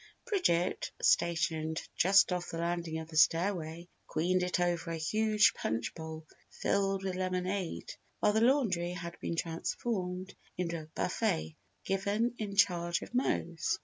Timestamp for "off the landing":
2.33-2.97